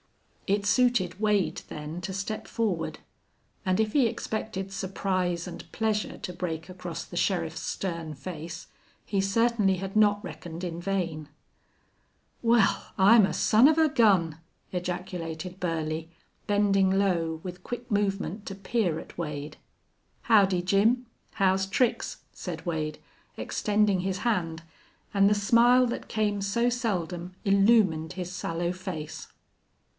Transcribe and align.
It 0.47 0.65
suited 0.65 1.21
Wade, 1.21 1.61
then, 1.69 2.01
to 2.01 2.11
step 2.11 2.45
forward; 2.45 2.99
and 3.65 3.79
if 3.79 3.93
he 3.93 4.07
expected 4.07 4.73
surprise 4.73 5.47
and 5.47 5.71
pleasure 5.71 6.17
to 6.17 6.33
break 6.33 6.67
across 6.69 7.05
the 7.05 7.15
sheriff's 7.15 7.61
stern 7.61 8.15
face 8.15 8.67
he 9.05 9.21
certainly 9.21 9.75
had 9.77 9.95
not 9.95 10.21
reckoned 10.25 10.63
in 10.63 10.81
vain. 10.81 11.29
"Wal, 12.41 12.83
I'm 12.97 13.25
a 13.27 13.31
son 13.31 13.67
of 13.69 13.77
a 13.77 13.87
gun!" 13.89 14.39
ejaculated 14.73 15.59
Burley, 15.59 16.09
bending 16.47 16.89
low, 16.89 17.39
with 17.43 17.63
quick 17.63 17.89
movement, 17.91 18.45
to 18.47 18.55
peer 18.55 18.99
at 18.99 19.17
Wade. 19.19 19.55
"Howdy, 20.23 20.63
Jim. 20.63 21.05
How's 21.33 21.67
tricks?" 21.67 22.23
said 22.33 22.65
Wade, 22.65 22.97
extending 23.37 23.99
his 23.99 24.17
hand, 24.17 24.63
and 25.13 25.29
the 25.29 25.35
smile 25.35 25.85
that 25.85 26.09
came 26.09 26.41
so 26.41 26.69
seldom 26.69 27.35
illumined 27.45 28.13
his 28.13 28.31
sallow 28.33 28.73
face. 28.73 29.27